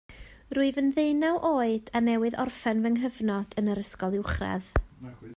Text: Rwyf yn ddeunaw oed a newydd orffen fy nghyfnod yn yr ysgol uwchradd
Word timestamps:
Rwyf 0.57 0.77
yn 0.81 0.87
ddeunaw 0.95 1.35
oed 1.49 1.91
a 1.99 2.01
newydd 2.07 2.37
orffen 2.45 2.81
fy 2.85 2.91
nghyfnod 2.93 3.53
yn 3.63 3.69
yr 3.75 3.83
ysgol 3.83 4.17
uwchradd 4.23 4.73